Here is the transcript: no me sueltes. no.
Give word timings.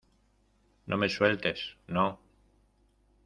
no 0.87 0.97
me 1.01 1.09
sueltes. 1.17 1.61
no. 1.99 2.07